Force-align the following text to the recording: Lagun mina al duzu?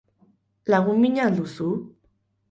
Lagun 0.73 0.97
mina 1.03 1.21
al 1.31 1.35
duzu? 1.37 1.67